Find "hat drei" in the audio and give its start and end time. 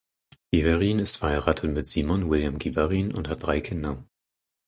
3.29-3.61